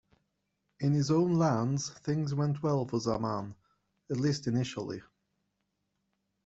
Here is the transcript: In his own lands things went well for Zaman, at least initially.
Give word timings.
In 0.79 0.93
his 0.93 1.11
own 1.11 1.35
lands 1.35 1.91
things 1.91 2.33
went 2.33 2.63
well 2.63 2.87
for 2.87 2.99
Zaman, 2.99 3.53
at 4.09 4.17
least 4.17 4.47
initially. 4.47 5.03